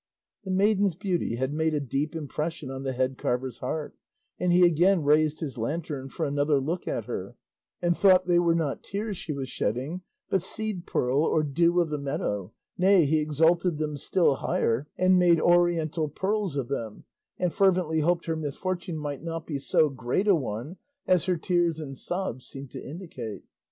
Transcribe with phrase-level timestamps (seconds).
[0.45, 3.93] The maiden's beauty had made a deep impression on the head carver's heart,
[4.39, 7.35] and he again raised his lantern for another look at her,
[7.83, 11.89] and thought they were not tears she was shedding, but seed pearl or dew of
[11.89, 17.03] the meadow, nay, he exalted them still higher, and made Oriental pearls of them,
[17.37, 21.79] and fervently hoped her misfortune might not be so great a one as her tears
[21.79, 23.43] and sobs seemed to indicate.